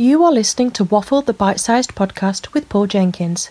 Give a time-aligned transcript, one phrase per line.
[0.00, 3.50] You are listening to Waffle the Bite Sized Podcast with Paul Jenkins,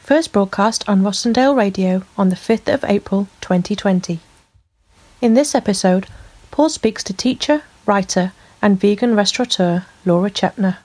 [0.00, 4.18] first broadcast on Rossendale Radio on the 5th of April 2020.
[5.20, 6.08] In this episode,
[6.50, 10.78] Paul speaks to teacher, writer, and vegan restaurateur Laura Chepner.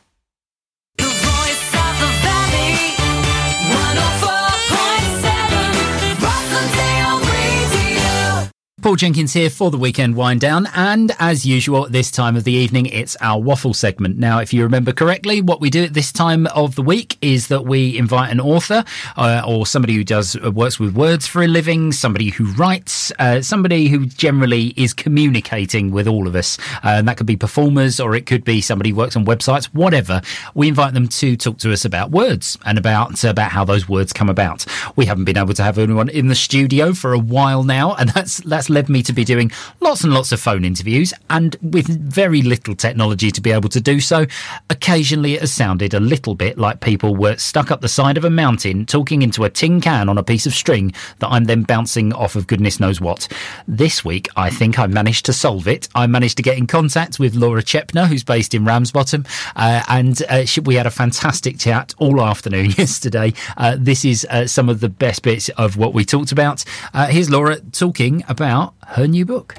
[8.82, 12.46] Paul Jenkins here for the weekend wind down, and as usual, at this time of
[12.46, 14.18] the evening, it's our waffle segment.
[14.18, 17.48] Now, if you remember correctly, what we do at this time of the week is
[17.48, 18.86] that we invite an author
[19.18, 23.12] uh, or somebody who does uh, works with words for a living, somebody who writes,
[23.20, 26.58] uh, somebody who generally is communicating with all of us.
[26.76, 29.66] Uh, and that could be performers, or it could be somebody who works on websites,
[29.66, 30.22] whatever.
[30.54, 34.14] We invite them to talk to us about words and about about how those words
[34.14, 34.66] come about.
[34.96, 38.10] We haven't been able to have anyone in the studio for a while now, and
[38.10, 41.88] that's that's led me to be doing lots and lots of phone interviews, and with
[41.88, 44.26] very little technology to be able to do so.
[44.70, 48.26] Occasionally, it has sounded a little bit like people were stuck up the side of
[48.26, 51.64] a mountain talking into a tin can on a piece of string that I'm then
[51.64, 53.28] bouncing off of goodness knows what.
[53.68, 55.88] This week, I think I managed to solve it.
[55.96, 60.22] I managed to get in contact with Laura Chepner, who's based in Ramsbottom, uh, and
[60.30, 63.34] uh, we had a fantastic chat all afternoon yesterday.
[63.58, 66.64] Uh, this is uh, some of the best bits of what we talked about.
[66.94, 69.56] Uh, here's Laura talking about her new book.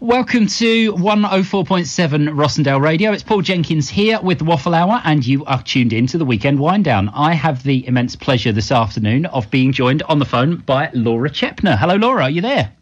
[0.00, 3.12] Welcome to 104.7 Rossendale Radio.
[3.12, 6.24] It's Paul Jenkins here with the Waffle Hour, and you are tuned in to the
[6.24, 7.08] weekend wind down.
[7.08, 11.30] I have the immense pleasure this afternoon of being joined on the phone by Laura
[11.30, 11.78] Chepner.
[11.78, 12.72] Hello, Laura, are you there?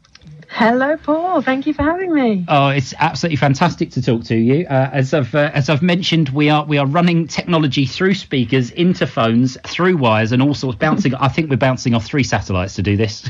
[0.49, 1.41] Hello, Paul.
[1.41, 2.45] Thank you for having me.
[2.49, 4.67] Oh, it's absolutely fantastic to talk to you.
[4.67, 8.71] Uh, as I've uh, as I've mentioned, we are we are running technology through speakers,
[8.71, 11.15] into phones, through wires, and all sorts bouncing.
[11.15, 13.29] I think we're bouncing off three satellites to do this.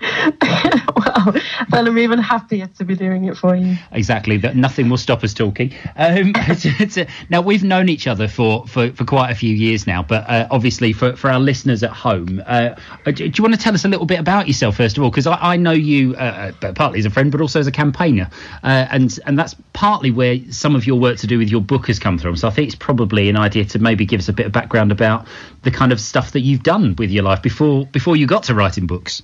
[1.06, 1.34] well,
[1.70, 3.76] then I'm even happier to be doing it for you.
[3.92, 4.36] exactly.
[4.36, 5.72] That nothing will stop us talking.
[5.96, 6.32] Um,
[7.30, 10.46] now we've known each other for, for, for quite a few years now but uh,
[10.50, 13.84] obviously for, for our listeners at home uh, do, do you want to tell us
[13.84, 15.10] a little bit about yourself first of all?
[15.10, 17.72] Because I, I know you uh, uh, partly as a friend but also as a
[17.72, 18.28] campaigner.
[18.62, 21.86] Uh, and and that's partly where some of your work to do with your book
[21.86, 22.36] has come from.
[22.36, 24.92] So I think it's probably an idea to maybe give us a bit of background
[24.92, 25.26] about
[25.62, 28.54] the kind of stuff that you've done with your life before before you got to
[28.54, 29.22] writing books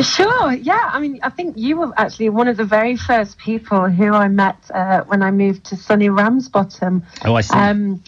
[0.00, 0.90] Sure, yeah.
[0.92, 4.28] I mean, I think you were actually one of the very first people who I
[4.28, 7.02] met uh, when I moved to sunny Ramsbottom.
[7.24, 8.02] oh I see Um,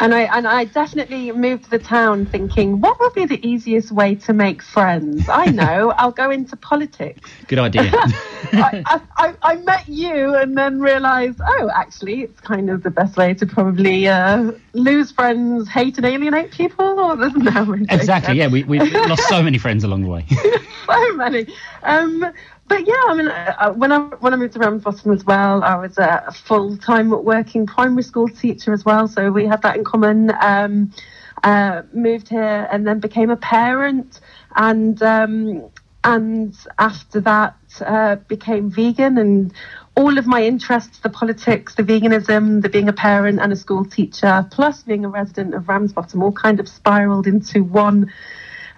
[0.00, 3.90] and I and I definitely moved to the town thinking, what would be the easiest
[3.90, 5.28] way to make friends?
[5.28, 7.30] I know, I'll go into politics.
[7.46, 12.70] good idea I, I, I, I met you and then realised, oh, actually, it's kind
[12.70, 16.98] of the best way to probably uh, lose friends, hate and alienate people.
[17.00, 20.26] Or there's no exactly yeah we, we've lost so many friends along the way
[20.88, 21.46] so many.
[21.82, 22.32] Um,
[22.68, 25.76] but yeah, I mean, uh, when I when I moved to Ramsbottom as well, I
[25.76, 29.84] was a full time working primary school teacher as well, so we had that in
[29.84, 30.32] common.
[30.40, 30.92] Um,
[31.44, 34.20] uh, moved here and then became a parent,
[34.56, 35.70] and um,
[36.02, 39.52] and after that uh, became vegan and.
[39.96, 43.84] All of my interests, the politics, the veganism, the being a parent and a school
[43.84, 48.12] teacher, plus being a resident of Ramsbottom, all kind of spiraled into one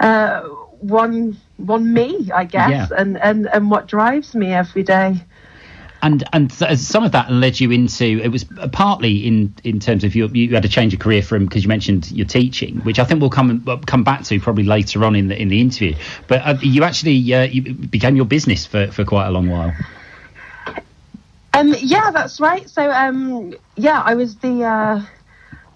[0.01, 0.41] uh,
[0.81, 1.37] one
[1.67, 2.89] one me, I guess, Yeah.
[2.97, 5.25] and, and and what drives me every day.
[6.03, 10.03] and and th- some of that led you into it was partly in in terms
[10.03, 12.99] of your you had a change of career from because you mentioned your teaching which
[12.99, 15.61] I think we'll come uh, come back to probably later on in the in the
[15.61, 15.95] interview
[16.27, 19.77] but uh, you actually uh, you became your business for for quite a long while
[21.53, 22.69] Um, yeah, that's right.
[22.71, 25.03] So um, yeah, I was the uh,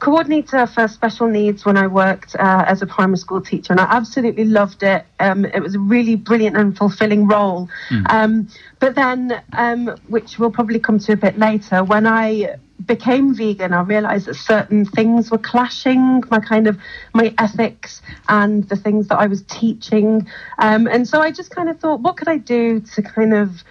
[0.04, 3.84] coordinator for special needs when I worked uh, as a primary school teacher, and I
[3.84, 5.06] absolutely loved it.
[5.18, 7.70] Um, it was a really brilliant and fulfilling role.
[8.10, 8.48] Um,
[8.80, 13.72] but then, um, which we'll probably come to a bit later, when I became vegan,
[13.72, 16.78] I realised that certain things were clashing, my kind of
[17.14, 20.28] my ethics and the things that I was teaching.
[20.58, 23.64] Um, and so I just kind of thought, what could I do to kind of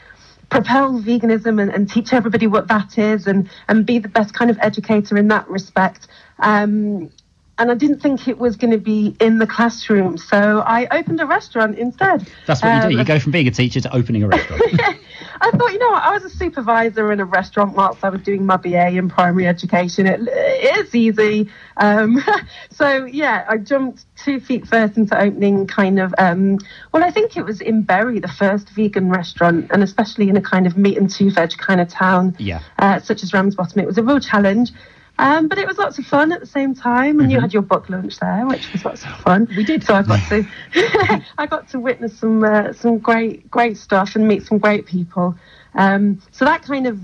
[0.53, 4.51] propel veganism and, and teach everybody what that is and, and be the best kind
[4.51, 6.07] of educator in that respect.
[6.39, 7.11] Um,
[7.59, 11.21] and I didn't think it was going to be in the classroom, so I opened
[11.21, 12.27] a restaurant instead.
[12.47, 14.61] that's what you do Um, you go from being a teacher to opening a restaurant
[15.41, 18.21] I thought, you know what, I was a supervisor in a restaurant whilst I was
[18.21, 20.07] doing my BA in primary education.
[20.07, 21.49] It, it is easy.
[21.77, 22.23] Um,
[22.71, 26.57] so, yeah, I jumped two feet first into opening kind of, um,
[26.91, 30.41] well, I think it was in Bury, the first vegan restaurant, and especially in a
[30.41, 32.61] kind of meat and two veg kind of town, Yeah.
[32.79, 33.79] uh, such as Ramsbottom.
[33.79, 34.71] It was a real challenge.
[35.19, 37.61] Um, but it was lots of fun at the same time, and you had your
[37.61, 39.47] book launch there, which was lots of fun.
[39.55, 39.83] We did.
[39.83, 40.47] So I got to,
[41.37, 45.35] I got to witness some uh, some great great stuff and meet some great people.
[45.75, 46.99] Um, so that kind of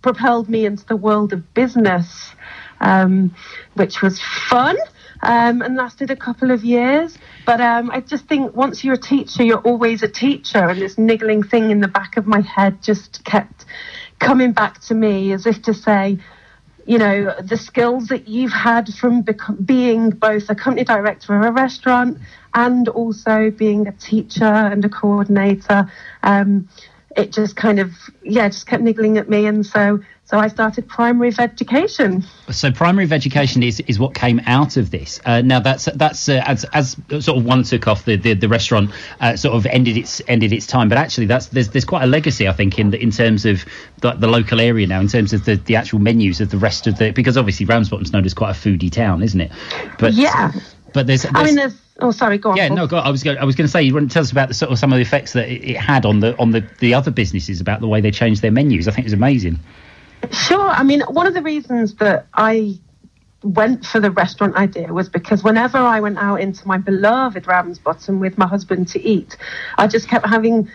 [0.00, 2.32] propelled me into the world of business,
[2.80, 3.34] um,
[3.74, 4.76] which was fun
[5.22, 7.18] um, and lasted a couple of years.
[7.44, 10.96] But um, I just think once you're a teacher, you're always a teacher, and this
[10.98, 13.64] niggling thing in the back of my head just kept
[14.18, 16.18] coming back to me as if to say,
[16.86, 19.24] you know, the skills that you've had from
[19.64, 22.18] being both a company director of a restaurant
[22.54, 25.90] and also being a teacher and a coordinator.
[26.22, 26.68] Um,
[27.16, 27.92] it just kind of,
[28.22, 29.46] yeah, just kept niggling at me.
[29.46, 32.24] And so, so I started primary of education.
[32.50, 35.20] So primary of education is, is what came out of this.
[35.24, 38.48] Uh, now that's that's uh, as as sort of one took off the the, the
[38.48, 38.90] restaurant
[39.20, 42.08] uh, sort of ended its ended its time, but actually that's there's there's quite a
[42.08, 43.64] legacy I think in the, in terms of
[44.00, 46.88] the, the local area now in terms of the, the actual menus of the rest
[46.88, 49.52] of the because obviously Ramsbottom's known as quite a foodie town, isn't it?
[49.98, 50.52] But Yeah.
[50.96, 52.56] But there's, I mean, there's, oh, sorry, go on.
[52.56, 52.76] yeah, Paul.
[52.78, 53.36] no, go, I was going.
[53.36, 54.94] I was going to say you want to tell us about the sort of some
[54.94, 57.80] of the effects that it, it had on the on the, the other businesses about
[57.80, 58.88] the way they changed their menus.
[58.88, 59.58] I think it was amazing.
[60.30, 60.70] Sure.
[60.70, 62.78] I mean, one of the reasons that I
[63.42, 68.20] went for the restaurant idea was because whenever I went out into my beloved Ramsbottom
[68.20, 69.36] with my husband to eat,
[69.76, 70.70] I just kept having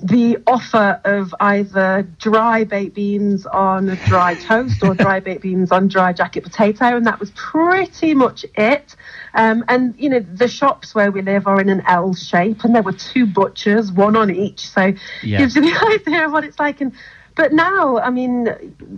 [0.00, 5.72] the offer of either dry baked beans on a dry toast or dry baked beans
[5.72, 8.94] on dry jacket potato, and that was pretty much it.
[9.34, 12.74] Um, and you know, the shops where we live are in an L shape, and
[12.74, 14.92] there were two butchers, one on each, so
[15.22, 15.38] Yeah.
[15.38, 16.80] gives you the idea of what it's like.
[16.80, 16.92] And
[17.34, 18.48] but now, I mean,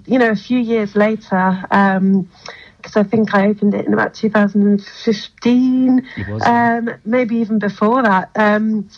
[0.06, 1.64] you know, a few years later.
[1.70, 2.28] Um,
[2.76, 8.02] because I think I opened it in about 2015, It was, um, maybe even before
[8.02, 8.30] that.
[8.34, 8.88] Um,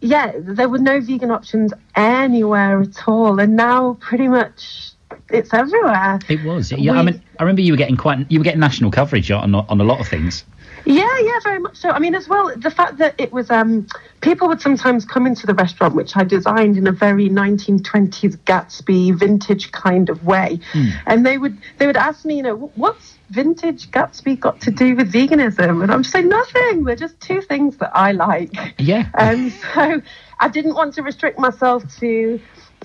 [0.00, 4.92] yeah, there were no vegan options anywhere at all, and now pretty much
[5.28, 6.18] it's everywhere.
[6.28, 6.72] It was.
[6.72, 9.54] Yeah, I mean, I remember you were getting quite you were getting national coverage on
[9.54, 10.44] on a lot of things.
[10.86, 11.90] Yeah, yeah, very much so.
[11.90, 13.86] I mean, as well, the fact that it was um,
[14.22, 19.18] people would sometimes come into the restaurant, which I designed in a very 1920s Gatsby
[19.18, 20.60] vintage kind of way,
[21.06, 24.94] and they would they would ask me, you know, what's vintage Gatsby got to do
[24.96, 25.82] with veganism?
[25.82, 26.84] And I'm just saying nothing.
[26.84, 28.54] They're just two things that I like.
[28.78, 29.08] Yeah.
[29.14, 30.02] Um, so
[30.38, 32.40] I didn't want to restrict myself to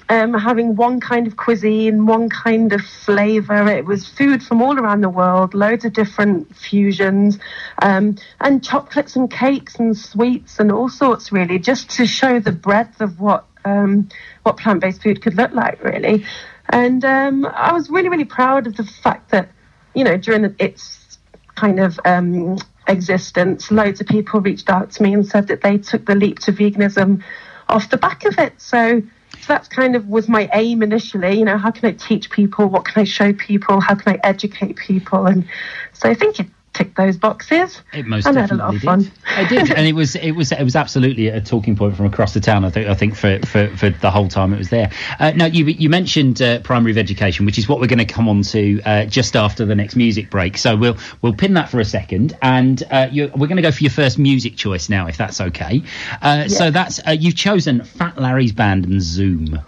[0.10, 3.68] um, having one kind of cuisine, one kind of flavour.
[3.68, 7.40] It was food from all around the world, loads of different fusions,
[7.82, 12.52] um, and chocolates and cakes and sweets and all sorts, really, just to show the
[12.52, 14.10] breadth of what um,
[14.44, 16.26] what plant based food could look like, really.
[16.70, 19.50] And um, I was really, really proud of the fact that,
[19.96, 21.18] you know, during its
[21.56, 22.58] kind of um,
[22.88, 26.40] existence, loads of people reached out to me and said that they took the leap
[26.40, 27.24] to veganism
[27.70, 28.54] off the back of it.
[28.62, 29.02] So,
[29.40, 31.40] so that's kind of was my aim initially.
[31.40, 32.68] You know, how can I teach people?
[32.68, 33.80] What can I show people?
[33.80, 35.26] How can I educate people?
[35.26, 35.48] And
[35.94, 37.82] so I think it ticked those boxes.
[37.94, 38.86] It most and I had a definitely lot of did.
[38.86, 39.12] fun.
[39.38, 42.34] It did, and it was it was it was absolutely a talking point from across
[42.34, 42.66] the town.
[42.66, 44.92] I think I think for for, for the whole time it was there.
[45.20, 48.28] Uh, now you you mentioned uh, primary education, which is what we're going to come
[48.30, 50.58] on to uh, just after the next music break.
[50.58, 53.84] So we'll we'll pin that for a second, and uh, we're going to go for
[53.84, 55.82] your first music choice now, if that's okay.
[56.22, 59.60] Uh, So that's uh, you've chosen Fat Larry's band and Zoom.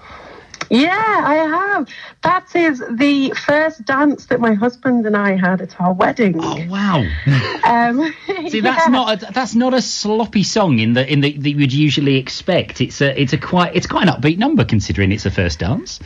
[0.70, 1.90] Yeah, I have.
[2.24, 6.36] That is the first dance that my husband and I had at our wedding.
[6.40, 7.06] Oh wow!
[7.68, 8.14] Um,
[8.50, 8.92] See, that's yeah.
[8.92, 12.16] not a, that's not a sloppy song in the in the that you would usually
[12.16, 12.80] expect.
[12.80, 16.00] It's a it's a quite it's quite an upbeat number considering it's a first dance.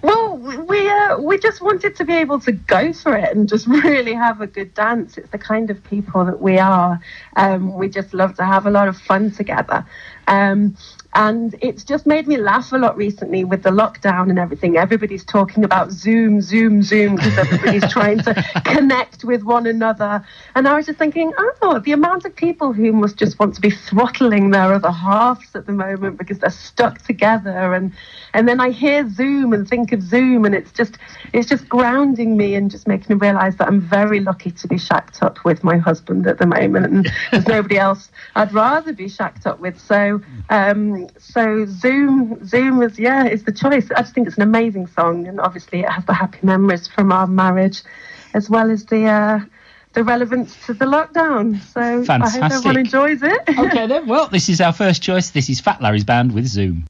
[0.00, 3.66] Well, we uh, we just wanted to be able to go for it and just
[3.84, 5.18] really have a good dance.
[5.18, 7.00] It's the kind of people that we are.
[7.34, 9.84] Um, we just love to have a lot of fun together.
[10.28, 10.76] Um,
[11.14, 14.76] and it's just made me laugh a lot recently with the lockdown and everything.
[14.76, 18.34] Everybody's talking about Zoom, Zoom, Zoom because everybody's trying to
[18.66, 20.24] connect with one another.
[20.54, 23.60] And I was just thinking, oh, the amount of people who must just want to
[23.60, 27.72] be throttling their other halves at the moment because they're stuck together.
[27.72, 27.92] And
[28.34, 30.98] and then I hear Zoom and think of Zoom, and it's just
[31.32, 34.76] it's just grounding me and just making me realise that I'm very lucky to be
[34.76, 39.08] shacked up with my husband at the moment, and there's nobody else I'd rather be
[39.08, 39.80] shacked up with.
[39.80, 43.90] So um, so Zoom Zoom is yeah is the choice.
[43.94, 47.12] I just think it's an amazing song, and obviously it has the happy memories from
[47.12, 47.82] our marriage,
[48.34, 49.04] as well as the.
[49.06, 49.40] Uh,
[49.94, 51.58] the relevance to the lockdown.
[51.72, 53.40] So I hope everyone enjoys it.
[53.58, 54.06] Okay then.
[54.06, 55.30] Well, this is our first choice.
[55.30, 56.86] This is Fat Larry's band with Zoom.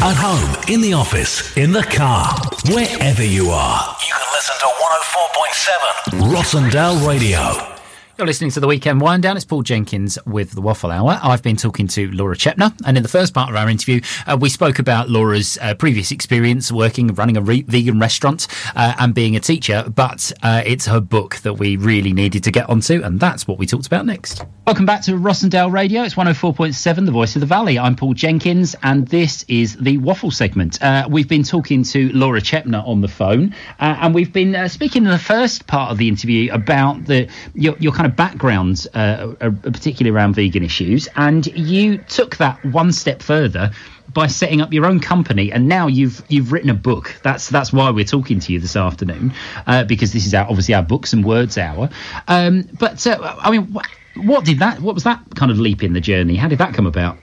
[0.00, 2.28] At home, in the office, in the car,
[2.66, 3.96] wherever you are.
[4.06, 7.81] You can listen to 104.7 Rossendale Radio.
[8.22, 9.34] You're listening to the Weekend Wind Down.
[9.34, 11.18] It's Paul Jenkins with the Waffle Hour.
[11.24, 14.38] I've been talking to Laura Chepner, and in the first part of our interview, uh,
[14.40, 19.12] we spoke about Laura's uh, previous experience working, running a re- vegan restaurant, uh, and
[19.12, 19.84] being a teacher.
[19.92, 23.58] But uh, it's her book that we really needed to get onto, and that's what
[23.58, 24.44] we talked about next.
[24.68, 26.04] Welcome back to Rossendale Radio.
[26.04, 27.76] It's 104.7, the voice of the valley.
[27.76, 30.80] I'm Paul Jenkins, and this is the Waffle segment.
[30.80, 35.06] Uh, we've been talking to Laura Chepner on the phone, uh, and we've been speaking
[35.06, 39.32] in the first part of the interview about the your, your kind of background, uh,
[39.40, 43.72] uh, particularly around vegan issues, and you took that one step further
[44.12, 47.14] by setting up your own company, and now you've you've written a book.
[47.22, 49.32] That's that's why we're talking to you this afternoon,
[49.66, 51.90] uh, because this is our, obviously our books and words hour.
[52.28, 54.80] Um, but uh, I mean, what, what did that?
[54.80, 56.36] What was that kind of leap in the journey?
[56.36, 57.18] How did that come about?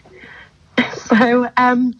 [1.09, 1.95] So, um,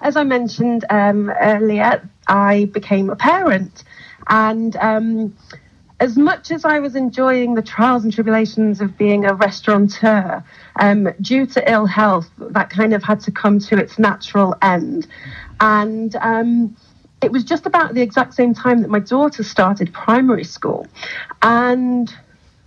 [0.00, 3.84] as I mentioned um, earlier, I became a parent,
[4.26, 5.36] and um,
[6.00, 10.44] as much as I was enjoying the trials and tribulations of being a restaurateur,
[10.80, 15.06] um, due to ill health, that kind of had to come to its natural end,
[15.60, 16.14] and.
[16.16, 16.76] Um,
[17.20, 20.86] it was just about the exact same time that my daughter started primary school.
[21.42, 22.14] And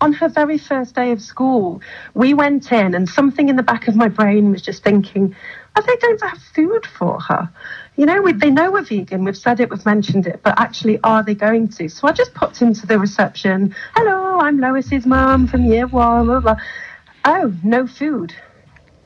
[0.01, 1.81] on her very first day of school,
[2.13, 5.35] we went in, and something in the back of my brain was just thinking,
[5.75, 7.49] are they going to have food for her?
[7.95, 10.99] You know, we, they know we're vegan, we've said it, we've mentioned it, but actually,
[11.03, 11.87] are they going to?
[11.87, 16.39] So I just popped into the reception, hello, I'm Lois's mum from year one, blah,
[16.39, 16.55] blah.
[17.23, 18.33] Oh, no food.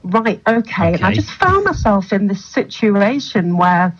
[0.03, 0.93] Right, okay.
[0.93, 3.93] And I just found myself in this situation where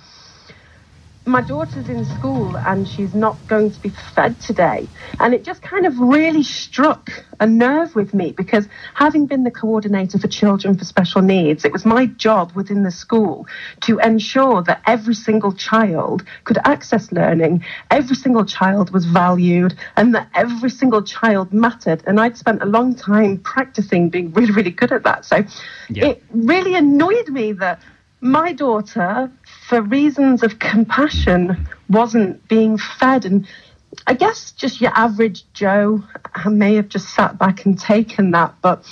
[1.28, 4.88] my daughter's in school and she's not going to be fed today.
[5.20, 9.52] And it just kind of really struck a nerve with me because having been the
[9.52, 13.48] coordinator for children for special needs, it was my job within the school
[13.82, 20.14] to ensure that every single child could access learning, every single child was valued, and
[20.14, 22.04] that every single child mattered.
[22.06, 25.26] And I'd spent a long time practicing being really, really good at that.
[25.26, 25.44] So
[25.90, 26.08] Yeah.
[26.08, 27.82] it really annoyed me that
[28.22, 29.30] my daughter,
[29.68, 33.26] for reasons of compassion, wasn't being fed.
[33.26, 33.48] And
[34.06, 36.04] I guess just your average Joe
[36.46, 38.54] may have just sat back and taken that.
[38.62, 38.86] But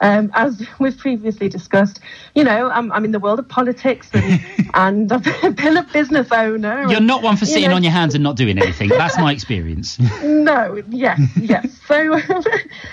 [0.00, 1.98] um, as we've previously discussed,
[2.34, 4.40] you know, I'm, I'm in the world of politics and,
[4.74, 6.82] and I've been a business owner.
[6.82, 8.90] You're and, not one for you sitting know, on your hands and not doing anything.
[8.90, 9.98] That's my experience.
[10.22, 11.76] no, yes, yes.
[11.88, 12.20] So,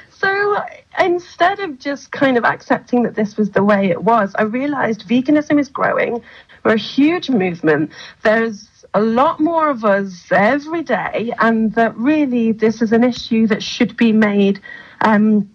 [0.09, 0.63] so
[0.99, 5.07] instead of just kind of accepting that this was the way it was, I realized
[5.07, 6.23] veganism is growing.
[6.63, 7.91] We're a huge movement.
[8.23, 13.47] There's a lot more of us every day, and that really this is an issue
[13.47, 14.59] that should be made.
[15.01, 15.49] Um,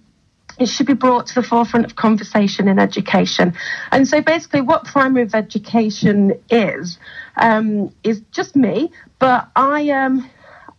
[0.58, 3.52] it should be brought to the forefront of conversation in education.
[3.92, 6.98] And so basically, what primary education is,
[7.36, 10.30] um, is just me, but I Um,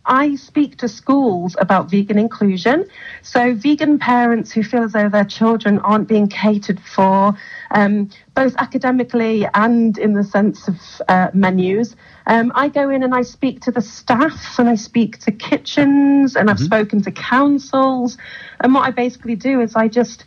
[0.08, 2.88] I speak to schools about vegan inclusion.
[3.22, 7.34] So, vegan parents who feel as though their children aren't being catered for,
[7.70, 10.76] um, both academically and in the sense of
[11.08, 11.94] uh, menus.
[12.26, 16.36] Um, I go in and I speak to the staff and I speak to kitchens
[16.36, 18.16] and I've spoken to councils.
[18.60, 20.24] And what I basically do is I just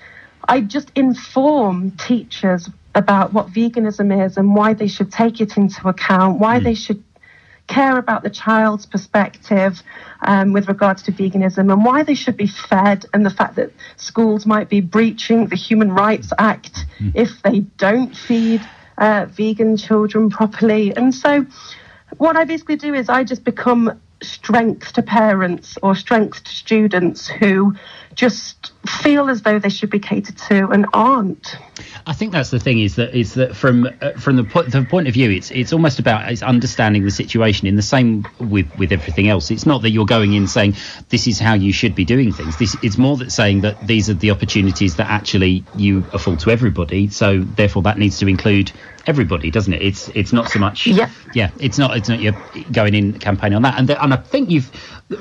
[0.48, 5.88] I just inform teachers about what veganism is and why they should take it into
[5.88, 7.04] account, why they should
[7.72, 9.82] care about the child's perspective
[10.22, 13.72] um, with regards to veganism and why they should be fed, and the fact that
[13.96, 16.86] schools might be breaching the Human Rights Act
[17.16, 18.62] if they don't feed
[18.98, 20.96] uh, vegan children properly.
[20.96, 21.46] And so,
[22.18, 27.28] what I basically do is I just become strength to parents or strength to students
[27.28, 27.74] who
[28.16, 31.58] just feel as though they should be catered to and aren't.
[32.06, 34.84] I think that's the thing is that is that from uh, from the, po- the
[34.84, 37.68] point of view, it's it's almost about it's understanding the situation.
[37.68, 40.76] In the same with with everything else, it's not that you're going in saying
[41.10, 42.58] this is how you should be doing things.
[42.58, 46.52] This it's more that saying that these are the opportunities that actually you afford to
[46.52, 47.10] everybody.
[47.10, 48.72] So therefore, that needs to include
[49.08, 49.82] everybody, doesn't it?
[49.82, 50.88] It's it's not so much.
[50.88, 51.10] Yeah.
[51.34, 51.52] yeah.
[51.60, 52.36] It's not it's not you're
[52.72, 53.78] going in campaigning on that.
[53.78, 54.72] And the, and I think you've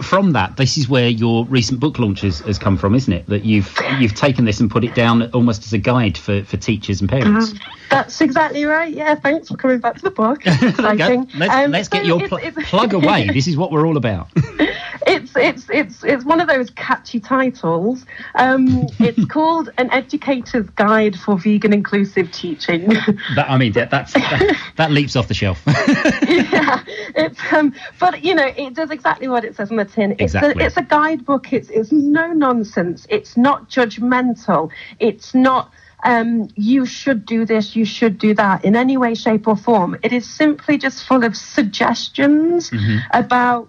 [0.03, 3.27] from that this is where your recent book launch has, has come from, isn't it?
[3.27, 6.57] That you've you've taken this and put it down almost as a guide for for
[6.57, 7.55] teachers and parents.
[7.91, 8.95] That's exactly right.
[8.95, 10.43] Yeah, thanks for coming back to the book.
[10.47, 11.29] Exciting.
[11.37, 13.29] Let's, Um, let's get your pl- plug away.
[13.41, 14.29] This is what we're all about.
[15.07, 18.05] it's it's it's it's one of those catchy titles.
[18.35, 22.89] Um, it's called An Educator's Guide for Vegan Inclusive Teaching.
[23.35, 25.63] that, I mean, that, that's that, that leaps off the shelf.
[25.67, 26.83] yeah,
[27.15, 30.13] it's um, but you know, it does exactly what it says on the tin.
[30.13, 30.63] It's Exactly.
[30.63, 31.53] a it's a guidebook.
[31.53, 33.07] It's it's no nonsense.
[33.09, 34.71] It's not judgmental.
[34.99, 35.73] It's not
[36.05, 39.99] um, you should do this, you should do that in any way, shape, or form.
[40.03, 42.71] It is simply just full of suggestions
[43.13, 43.69] about,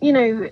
[0.00, 0.50] you know,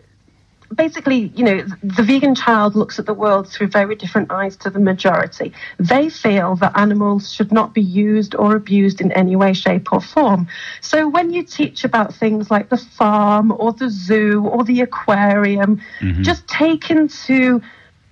[0.74, 4.70] basically, you know, the vegan child looks at the world through very different eyes to
[4.70, 5.52] the majority.
[5.78, 10.00] They feel that animals should not be used or abused in any way, shape, or
[10.00, 10.48] form.
[10.80, 15.80] So when you teach about things like the farm or the zoo or the aquarium,
[16.00, 16.22] mm-hmm.
[16.22, 17.62] just take into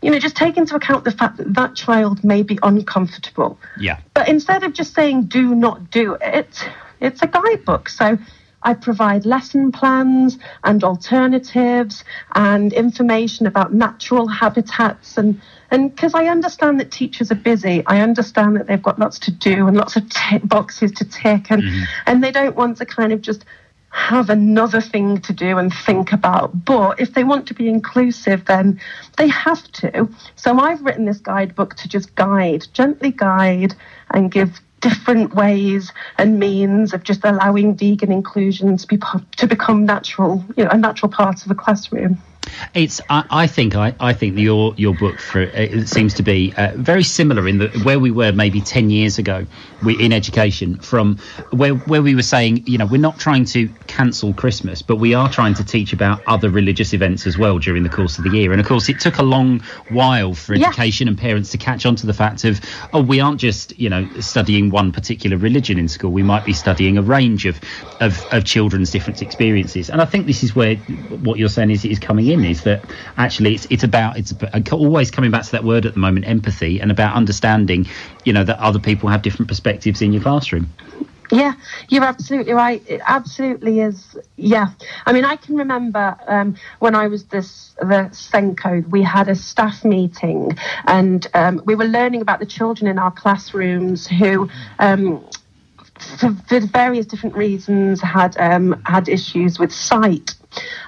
[0.02, 3.58] you know, just take into account the fact that that child may be uncomfortable.
[3.78, 3.98] Yeah.
[4.14, 6.68] But instead of just saying do not do it,
[7.00, 7.88] it's a guidebook.
[7.88, 8.18] So
[8.66, 12.02] I provide lesson plans and alternatives
[12.34, 18.00] and information about natural habitats and and because I understand that teachers are busy, I
[18.00, 21.62] understand that they've got lots to do and lots of tick boxes to tick and
[21.62, 21.82] mm-hmm.
[22.06, 23.44] and they don't want to kind of just
[23.96, 26.64] have another thing to do and think about.
[26.66, 28.78] But if they want to be inclusive, then
[29.16, 30.08] they have to.
[30.36, 33.74] So I've written this guidebook to just guide, gently guide,
[34.10, 38.98] and give different ways and means of just allowing vegan inclusion to be
[39.38, 42.18] to become natural, you know, a natural part of the classroom.
[42.74, 43.00] It's.
[43.10, 43.74] I, I think.
[43.76, 47.58] I, I think your your book for it seems to be uh, very similar in
[47.58, 49.46] the where we were maybe ten years ago,
[49.82, 50.78] we, in education.
[50.80, 51.18] From
[51.50, 55.14] where where we were saying, you know, we're not trying to cancel Christmas, but we
[55.14, 58.30] are trying to teach about other religious events as well during the course of the
[58.30, 58.52] year.
[58.52, 60.68] And of course, it took a long while for Yeah.
[60.68, 62.60] education and parents to catch on to the fact of,
[62.92, 66.12] oh, we aren't just you know studying one particular religion in school.
[66.12, 67.60] We might be studying a range of
[68.00, 69.90] of, of children's different experiences.
[69.90, 70.76] And I think this is where
[71.08, 72.84] what you're saying is is coming in is that
[73.16, 76.26] actually it's it's about it's about, always coming back to that word at the moment
[76.26, 77.86] empathy and about understanding
[78.24, 80.68] you know that other people have different perspectives in your classroom
[81.30, 81.54] Yeah,
[81.88, 82.82] you're absolutely right.
[82.86, 84.16] It absolutely is.
[84.36, 84.68] Yeah,
[85.06, 89.34] I mean, I can remember um, when I was this the SENCo, we had a
[89.34, 94.48] staff meeting, and um, we were learning about the children in our classrooms who.
[94.78, 95.24] Um,
[96.18, 100.34] for, for various different reasons, had um, had issues with sight,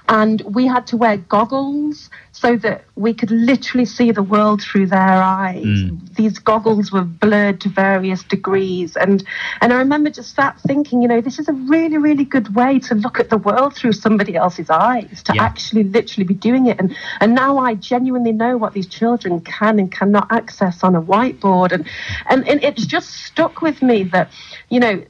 [0.09, 4.87] and we had to wear goggles so that we could literally see the world through
[4.87, 5.65] their eyes.
[5.65, 5.97] Hmm.
[6.17, 9.25] These goggles were blurred to various degrees, and
[9.61, 12.79] and I remember just sat thinking, you know, this is a really really good way
[12.81, 15.43] to look at the world through somebody else's eyes, to Yeah.
[15.43, 19.79] actually literally be doing it, and and now I genuinely know what these children can
[19.79, 21.87] and cannot access on a whiteboard, and
[22.31, 24.31] and, and it's just stuck with me that,
[24.69, 25.03] you know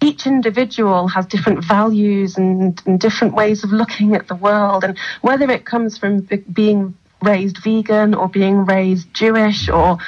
[0.00, 4.98] each individual has different values and, and different ways of looking at the world, and
[5.22, 9.98] whether it comes from be- being raised vegan or being raised Jewish or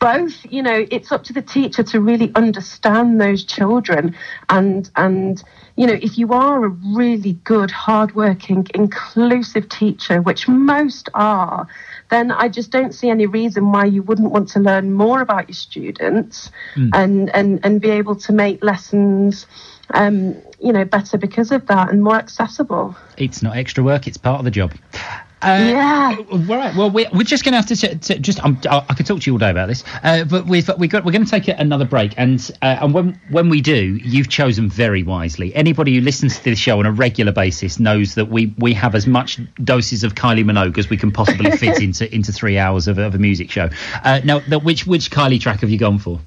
[0.00, 4.16] both, you know, it's up to the teacher to really understand those children.
[4.48, 5.42] And and
[5.76, 11.66] you know, if you are a really good, hardworking, inclusive teacher, which most are,
[12.10, 15.48] then I just don't see any reason why you wouldn't want to learn more about
[15.48, 16.50] your students
[16.92, 19.46] and, and, and be able to make lessons,
[19.94, 22.94] um, you know, better because of that and more accessible.
[23.16, 24.72] it's not extra work it's part of the job
[25.42, 26.16] uh, Yeah.
[26.30, 26.74] All right.
[26.76, 28.42] Well, we're, we're just going to have to, t- t- just.
[28.44, 30.86] I'm, I I could talk to you all day about this, uh, but we've we
[30.88, 34.28] got we're going to take another break, and uh, and when when we do, you've
[34.28, 35.54] chosen very wisely.
[35.54, 38.94] Anybody who listens to this show on a regular basis knows that we we have
[38.94, 42.86] as much doses of Kylie Minogue as we can possibly fit into into three hours
[42.88, 43.68] of, a- of a music show.
[44.04, 46.20] Uh, now, the, which which Kylie track have you gone for?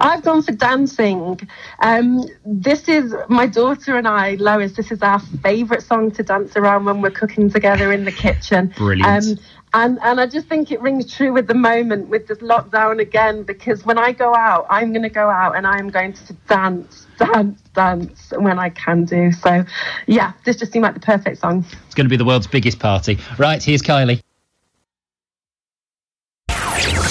[0.00, 1.40] I've gone for dancing.
[1.80, 4.72] Um, this is my daughter and I, Lois.
[4.72, 8.68] This is our favourite song to dance around when we're cooking together in the kitchen.
[8.76, 9.28] Brilliant.
[9.28, 9.38] Um,
[9.74, 13.42] and and I just think it rings true with the moment with this lockdown again
[13.42, 17.06] because when I go out, I'm going to go out and I'm going to dance,
[17.18, 19.30] dance, dance when I can do.
[19.32, 19.64] So,
[20.06, 21.66] yeah, this just seemed like the perfect song.
[21.86, 23.18] It's going to be the world's biggest party.
[23.36, 24.22] Right, here's Kylie.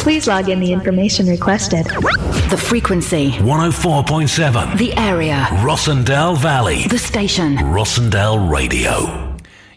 [0.08, 1.86] Please log in the information requested.
[2.50, 6.88] The frequency, 104.7 the area, Rossendale Valley.
[6.88, 7.58] the station.
[7.58, 9.27] Rossendale Radio.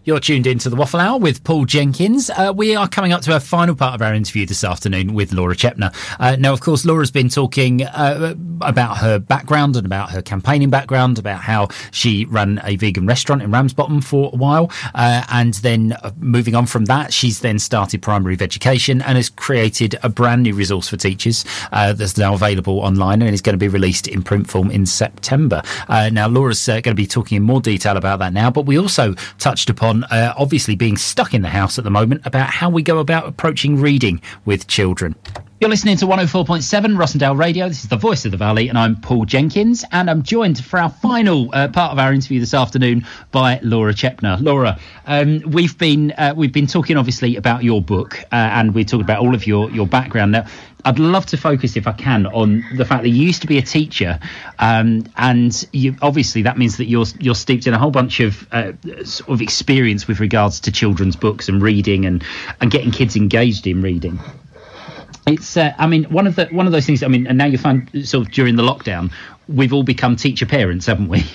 [0.02, 2.30] You're tuned into the Waffle Hour with Paul Jenkins.
[2.30, 5.34] Uh, we are coming up to our final part of our interview this afternoon with
[5.34, 5.94] Laura Chepner.
[6.18, 10.70] Uh, now, of course, Laura's been talking uh, about her background and about her campaigning
[10.70, 14.70] background, about how she ran a vegan restaurant in Ramsbottom for a while.
[14.94, 19.28] Uh, and then uh, moving on from that, she's then started Primary Education and has
[19.28, 23.52] created a brand new resource for teachers uh, that's now available online and is going
[23.52, 25.60] to be released in print form in September.
[25.90, 29.14] Now, Laura's going to be talking in more detail about that now, but we also
[29.38, 32.82] touched upon uh, obviously being stuck in the house at the moment about how we
[32.82, 35.14] go about approaching reading with children.
[35.60, 37.68] You're listening to 104.7 Rossendale Radio.
[37.68, 39.84] This is the voice of the valley, and I'm Paul Jenkins.
[39.92, 43.92] And I'm joined for our final uh, part of our interview this afternoon by Laura
[43.92, 44.40] Chepner.
[44.40, 48.86] Laura, um, we've been uh, we've been talking obviously about your book, uh, and we
[48.86, 50.32] talked about all of your your background.
[50.32, 50.46] Now,
[50.84, 53.58] I'd love to focus, if I can, on the fact that you used to be
[53.58, 54.18] a teacher,
[54.58, 58.46] um, and you, obviously that means that you're you're steeped in a whole bunch of
[58.52, 58.72] uh,
[59.04, 62.24] sort of experience with regards to children's books and reading and
[62.60, 64.18] and getting kids engaged in reading.
[65.26, 67.44] It's uh, i mean one of the one of those things i mean and now
[67.44, 69.12] you find sort of during the lockdown
[69.48, 71.24] we've all become teacher parents haven't we?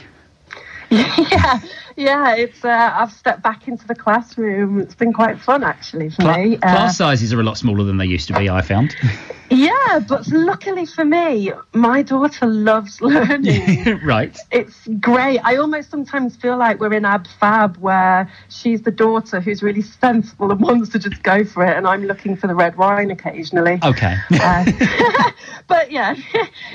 [0.92, 1.60] Yeah,
[1.96, 2.36] yeah.
[2.36, 4.80] It's uh, I've stepped back into the classroom.
[4.80, 6.56] It's been quite fun actually for Cla- me.
[6.56, 8.96] Uh, class sizes are a lot smaller than they used to be i found
[9.50, 14.00] yeah, but luckily for me, my daughter loves learning.
[14.04, 15.40] right it's great.
[15.40, 19.84] I almost sometimes feel like we're in Ab Fab, where she's the daughter who's really
[19.84, 23.12] sensible and wants to just go for it, and I'm looking for the red wine
[23.12, 23.80] occasionally.
[23.84, 24.66] okay Uh,
[25.68, 26.16] but yeah,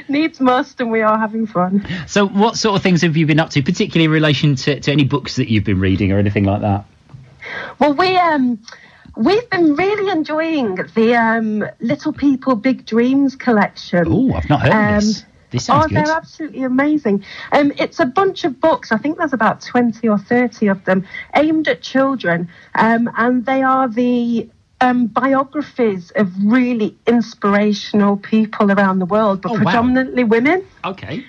[0.09, 1.87] needs must, and we are having fun.
[2.07, 4.93] so what sort of things have you been up to particularly in relation to, to
[4.93, 6.85] any books that you've been reading or anything like that
[7.79, 8.59] Well, we um,
[9.16, 14.05] we've been really enjoying the um, Little People Big Dreams collection.
[14.07, 17.25] oh i've not heard Um, of this this Oh, good they're absolutely amazing.
[17.51, 18.92] Um, it's a bunch of books.
[18.92, 22.49] I think there's about 20 or 30 of them aimed at children.
[22.77, 24.49] Um, and they are the
[24.81, 29.62] um, biographies of really inspirational people around the world, but Oh, wow.
[29.64, 30.64] predominantly women.
[30.85, 31.25] okay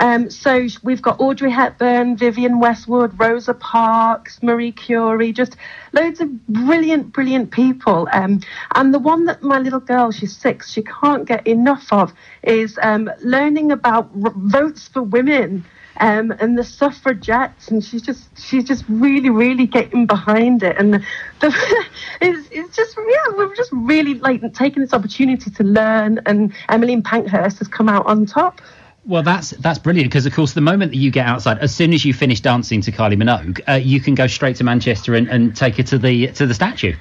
[0.00, 5.56] Um, so we've got Audrey Hepburn, Vivienne Westwood, Rosa Parks, Marie Curie, just
[5.92, 8.08] loads of brilliant, brilliant people.
[8.12, 8.40] Um,
[8.74, 12.78] and the one that my little girl, she's six, she can't get enough of is
[12.82, 15.64] um, learning about r- votes for women.
[16.00, 20.94] Um, and the suffragettes, and she's just she's just really really getting behind it, and
[20.94, 21.04] the,
[22.20, 27.02] it's, it's just yeah we're just really like taking this opportunity to learn, and Emmeline
[27.02, 28.60] Pankhurst has come out on top.
[29.06, 31.92] Well, that's that's brilliant because, of course, the moment that you get outside, as soon
[31.92, 35.28] as you finish dancing to Kylie Minogue, uh, you can go straight to Manchester and,
[35.28, 36.94] and take her to the to the statue.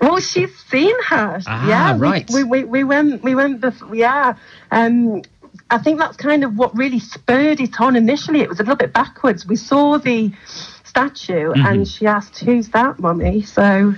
[0.00, 1.40] Well, she's seen her.
[1.46, 2.30] Ah, yeah, we- right.
[2.32, 3.94] We, we, we went we went before.
[3.94, 4.34] Yeah,
[4.70, 5.22] um,
[5.70, 7.96] I think that's kind of what really spurred it on.
[7.96, 9.46] Initially, it was a little bit backwards.
[9.46, 10.32] We saw the
[10.84, 11.66] statue, Mm-hmm.
[11.66, 13.94] and she asked, "Who's that, mummy?" So.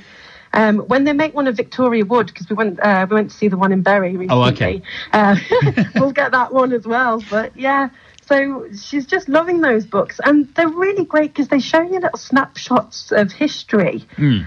[0.52, 3.36] Um, when they make one of Victoria Wood, because we went uh, we went to
[3.36, 4.42] see the one in Bury recently.
[4.42, 4.82] Oh, okay.
[5.12, 5.36] Uh,
[5.94, 7.22] we'll get that one as well.
[7.30, 7.88] But yeah,
[8.26, 12.18] so she's just loving those books, and they're really great because they show you little
[12.18, 14.04] snapshots of history.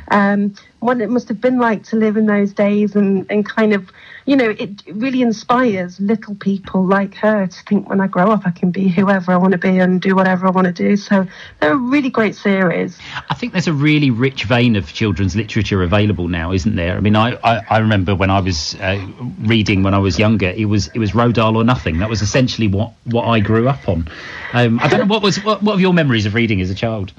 [0.09, 3.73] Um, what it must have been like to live in those days, and, and kind
[3.73, 3.91] of,
[4.25, 8.45] you know, it really inspires little people like her to think when I grow up,
[8.45, 10.95] I can be whoever I want to be and do whatever I want to do.
[10.95, 11.25] So
[11.59, 12.97] they're a really great series.
[13.29, 16.95] I think there's a really rich vein of children's literature available now, isn't there?
[16.95, 19.05] I mean, I, I, I remember when I was uh,
[19.39, 21.99] reading when I was younger, it was it was Roald Dahl or nothing.
[21.99, 24.07] That was essentially what, what I grew up on.
[24.53, 26.75] Um, I don't know what was what, what are your memories of reading as a
[26.75, 27.11] child?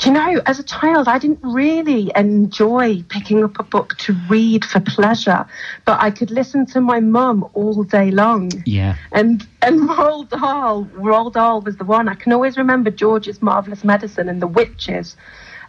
[0.00, 4.16] Do you know, as a child, I didn't really enjoy picking up a book to
[4.30, 5.44] read for pleasure,
[5.84, 8.50] but I could listen to my mum all day long.
[8.64, 8.96] Yeah.
[9.12, 12.08] And and Roald Dahl, Roald Dahl was the one.
[12.08, 15.16] I can always remember George's Marvelous Medicine and The Witches.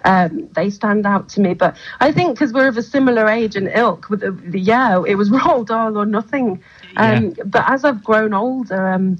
[0.06, 3.58] Um, they stand out to me, but I think because we're of a similar age
[3.58, 6.64] and ilk, with the, the yeah, it was Roald Dahl or nothing.
[6.96, 9.20] Um, But as I've grown older, um,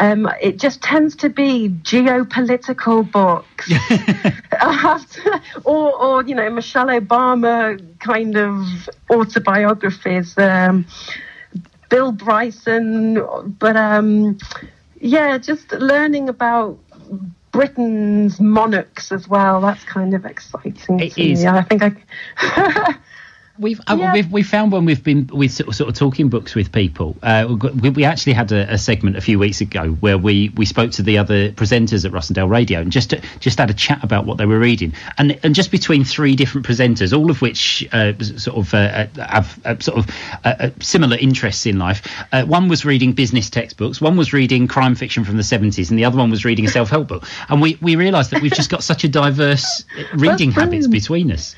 [0.00, 3.68] um, it just tends to be geopolitical books.
[3.68, 10.36] To, or, or you know, Michelle Obama kind of autobiographies.
[10.38, 10.86] Um,
[11.88, 14.38] Bill Bryson, but um,
[15.00, 16.78] yeah, just learning about
[17.50, 19.60] Britain's monarchs as well.
[19.60, 21.00] That's kind of exciting.
[21.00, 21.42] It to is.
[21.42, 21.48] Me.
[21.48, 22.96] I think I.
[23.58, 24.12] We've uh, Yeah.
[24.12, 27.16] we've we found when we've been with sort of, sort of talking books with people.
[27.22, 30.64] Uh, we, we actually had a, a segment a few weeks ago where we, we
[30.64, 34.26] spoke to the other presenters at Rossendale Radio and just just had a chat about
[34.26, 38.12] what they were reading and and just between three different presenters, all of which uh,
[38.22, 40.10] sort of uh, have uh, sort of
[40.44, 42.06] uh, uh, similar interests in life.
[42.32, 45.98] Uh, one was reading business textbooks, one was reading crime fiction from the seventies, and
[45.98, 47.24] the other one was reading a self help book.
[47.48, 51.32] And we we realised that we've just got such a diverse uh, reading habits between
[51.32, 51.56] us.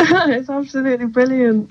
[0.30, 1.70] it's absolutely brilliant.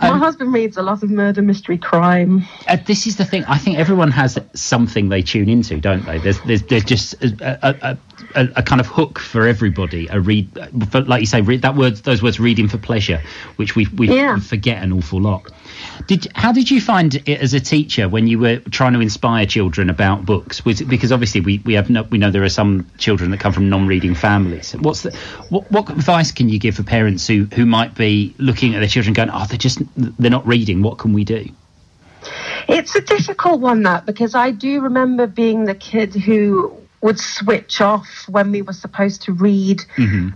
[0.00, 2.44] My Um, husband reads a lot of murder mystery crime.
[2.66, 3.44] Uh, this is the thing.
[3.44, 6.18] I think everyone has something they tune into, don't they?
[6.18, 7.98] There's there's, there's just a, a,
[8.34, 10.08] a, a, kind of hook for everybody.
[10.08, 10.48] A read,
[10.90, 13.22] for, like you say, read that word, those words, reading for pleasure,
[13.56, 14.38] which we we Yeah.
[14.38, 15.50] forget an awful lot.
[16.06, 19.46] Did how did you find it as a teacher when you were trying to inspire
[19.46, 20.64] children about books?
[20.64, 23.40] Was it, because obviously we, we have no, we know there are some children that
[23.40, 24.72] come from non-reading families.
[24.72, 25.16] What's the
[25.50, 28.88] what, what advice can you give for parents who who might be looking at their
[28.88, 30.82] children going, oh, they're just they're not reading.
[30.82, 31.48] What can we do?
[32.68, 37.80] It's a difficult one, that, because I do remember being the kid who would switch
[37.80, 39.82] off when we were supposed to read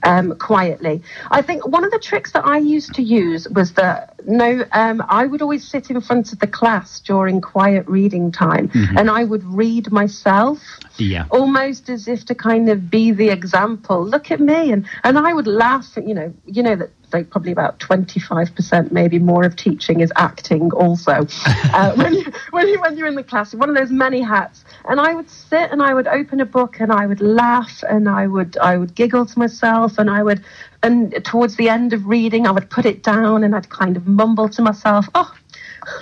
[0.05, 1.03] um, quietly.
[1.31, 5.03] I think one of the tricks that I used to use was that no, um,
[5.09, 9.25] I would always sit in front of the class during quiet reading time and I
[9.25, 10.59] would read myself
[10.99, 11.27] Yeah.
[11.31, 14.05] almost as if to kind of be the example.
[14.05, 15.87] Look at me, and and I would laugh.
[15.97, 20.01] You know, you know that like probably about twenty five percent, maybe more of teaching
[20.01, 20.71] is acting.
[20.73, 21.13] Also,
[21.47, 24.65] uh, when you, when you when you're in the class, one of those many hats.
[24.89, 28.09] And I would sit and I would open a book and I would laugh and
[28.09, 30.45] I would I would giggle to myself and I would
[30.83, 34.07] and towards the end of reading I would put it down and I'd kind of
[34.07, 35.35] mumble to myself, oh.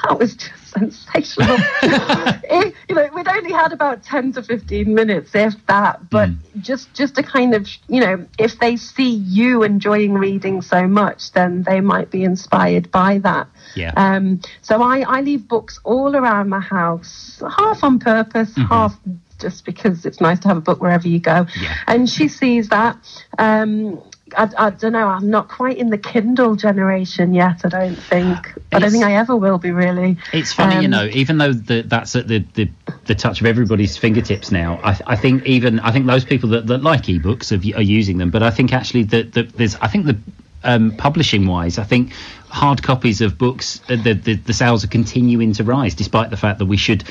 [0.04, 1.56] That was just sensational.
[1.82, 6.10] It- you know, we'd only had about ten to fifteen minutes, if that.
[6.10, 6.28] But
[6.60, 11.32] just, just to kind of, you know, if they see you enjoying reading so much,
[11.32, 13.48] then they might be inspired by that.
[13.74, 13.92] Yeah.
[13.96, 18.98] Um, so I, I leave books all around my house, half on purpose, half
[19.38, 21.46] just because it's nice to have a book wherever you go.
[21.58, 21.74] Yeah.
[21.86, 22.98] And she sees that.
[23.38, 24.02] Um,
[24.36, 25.08] I, I don't know.
[25.08, 27.60] I'm not quite in the Kindle generation yet.
[27.64, 28.52] I don't think.
[28.72, 29.70] I don't think I ever will be.
[29.70, 30.16] Really.
[30.32, 32.68] It's funny, you Um, know, even though the, that's at the, the,
[33.06, 36.66] the touch of everybody's fingertips now, I, I think even I think those people that,
[36.68, 38.30] that like ebooks are, are using them.
[38.30, 40.18] But I think actually that the, there's I think the
[40.62, 42.12] um, publishing wise, I think
[42.48, 46.36] hard copies of books, uh, the, the the sales are continuing to rise, despite the
[46.36, 47.04] fact that we should,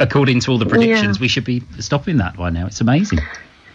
[0.00, 1.20] according to all the predictions, Yeah.
[1.20, 2.66] we should be stopping that by now.
[2.66, 3.20] It's amazing.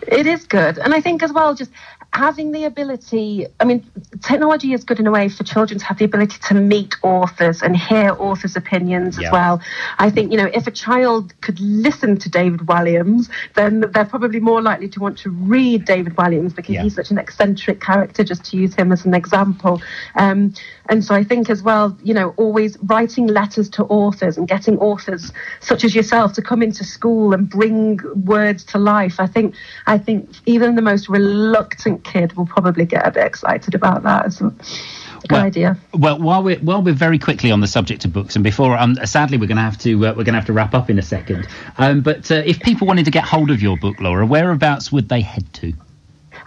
[0.07, 0.79] It is good.
[0.79, 1.71] And I think as well, just
[2.13, 3.89] having the ability, I mean,
[4.21, 7.61] technology is good in a way for children to have the ability to meet authors
[7.61, 9.27] and hear authors' opinions Yeah.
[9.27, 9.61] as well.
[9.97, 14.41] I think, you know, if a child could listen to David Walliams, then they're probably
[14.41, 16.83] more likely to want to read David Walliams because Yeah.
[16.83, 19.81] he's such an eccentric character, just to use him as an example.
[20.15, 20.53] Um,
[20.89, 24.77] and so I think as well, you know, always writing letters to authors and getting
[24.79, 29.15] authors such as yourself to come into school and bring words to life.
[29.19, 29.55] I think
[29.87, 34.25] I think even the most reluctant kid will probably get a bit excited about that.
[34.27, 35.77] It's a good Well- idea.
[35.93, 38.95] Well, while we're while we're very quickly on the subject of books, and before, um,
[39.05, 40.97] sadly, we're going to have to uh, we're going to have to wrap up in
[40.99, 41.47] a second.
[41.77, 45.09] Um, but uh, if people wanted to get hold of your book, Laura, whereabouts would
[45.09, 45.73] they head to?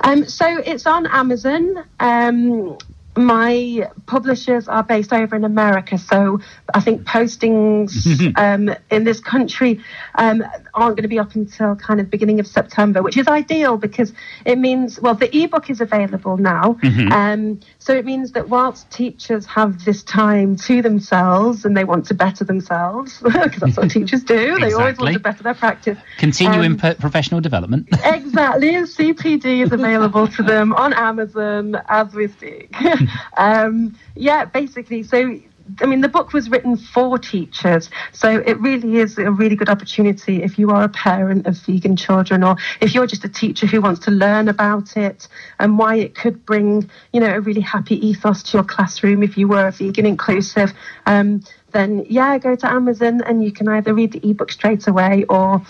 [0.00, 1.84] Um, so it's on Amazon.
[2.00, 2.76] Um,
[3.16, 6.40] my publishers are based over in America, so
[6.72, 9.80] I think postings um, in this country
[10.16, 10.42] um,
[10.74, 14.12] aren't going to be up until kind of beginning of September, which is ideal because
[14.44, 16.78] it means well the ebook is available now,
[17.12, 22.06] um, so it means that whilst teachers have this time to themselves and they want
[22.06, 25.98] to better themselves because that's what teachers do, they always want to better their practice.
[26.18, 27.88] Continuing Um, professional development.
[28.04, 28.72] Exactly.
[28.72, 32.74] CPD is available to them on Amazon as we speak.
[33.36, 35.02] um, yeah, basically.
[35.02, 35.38] So,
[35.80, 37.88] I mean, the book was written for teachers.
[38.12, 41.96] So it really is a really good opportunity if you are a parent of vegan
[41.96, 45.26] children or if you're just a teacher who wants to learn about it
[45.58, 49.38] and why it could bring, you know, a really happy ethos to your classroom if
[49.38, 50.72] you were a vegan inclusive.
[51.06, 51.42] Um,
[51.74, 55.60] then yeah, go to Amazon and you can either read the ebook straight away or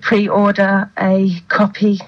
[0.00, 1.98] pre-order a copy,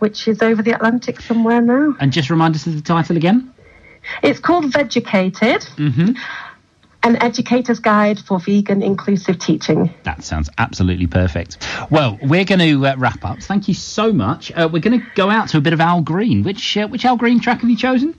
[0.00, 1.96] which is over the Atlantic somewhere now.
[1.98, 3.52] and just remind us of the title again.
[4.22, 5.68] It's called Vegucated,
[7.02, 9.94] an educator's guide for vegan inclusive teaching.
[10.02, 11.66] That sounds absolutely perfect.
[11.90, 13.40] Well, we're going to uh, wrap up.
[13.40, 14.52] Thank you so much.
[14.52, 16.42] Uh, we're going to go out to a bit of Al Green.
[16.42, 18.14] Which uh, which Al Green track have you chosen?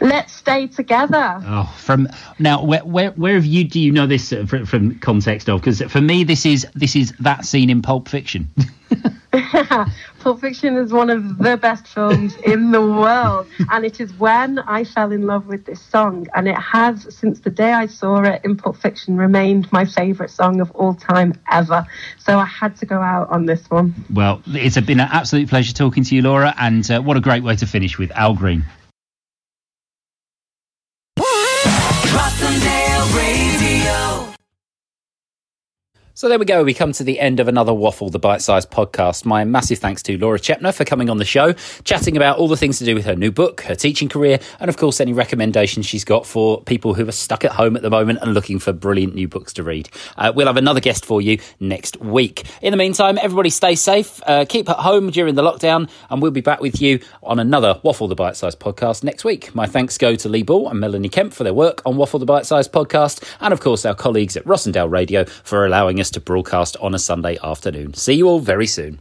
[0.00, 1.40] Let's stay together.
[1.44, 4.98] Oh, from now, where where, where have you do you know this uh, from, from
[4.98, 5.60] context of?
[5.60, 8.48] Because for me, this is this is that scene in Pulp Fiction.
[10.20, 14.58] Pulp Fiction is one of the best films in the world, and it is when
[14.60, 18.22] I fell in love with this song, and it has since the day I saw
[18.22, 21.86] it in Pulp Fiction remained my favourite song of all time ever.
[22.18, 23.94] So I had to go out on this one.
[24.12, 27.42] well, it's been an absolute pleasure talking to you, Laura, and uh, what a great
[27.42, 28.64] way to finish with Al Green.
[36.18, 36.64] So there we go.
[36.64, 39.24] We come to the end of another Waffle, the Bite Size podcast.
[39.24, 41.52] My massive thanks to Laura Chepner for coming on the show,
[41.84, 44.68] chatting about all the things to do with her new book, her teaching career, and
[44.68, 47.88] of course, any recommendations she's got for people who are stuck at home at the
[47.88, 49.88] moment and looking for brilliant new books to read.
[50.16, 52.44] Uh, we'll have another guest for you next week.
[52.62, 56.32] In the meantime, everybody stay safe, uh, keep at home during the lockdown, and we'll
[56.32, 59.54] be back with you on another Waffle, the Bite Size podcast next week.
[59.54, 62.26] My thanks go to Lee Ball and Melanie Kemp for their work on Waffle, the
[62.26, 66.20] Bite Size podcast, and of course, our colleagues at Rossendale Radio for allowing us to
[66.20, 67.94] broadcast on a Sunday afternoon.
[67.94, 69.00] See you all very soon.